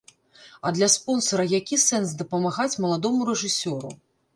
[0.69, 3.99] А для спонсара які сэнс дапамагаць маладому рэжысёру?